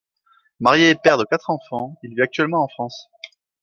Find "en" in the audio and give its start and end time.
2.63-2.67